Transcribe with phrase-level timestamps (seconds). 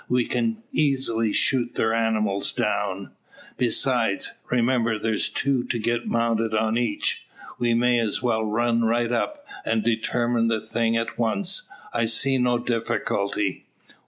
[0.09, 3.11] We can easily shoot their animals down.
[3.57, 7.27] Besides, remember there's two to get mounted on each.
[7.59, 11.69] We may as well run right up, and determine the thing at once.
[11.93, 13.67] I see no difficulty."